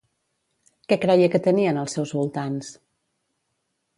[0.93, 2.73] Què creia que tenien els seus voltants?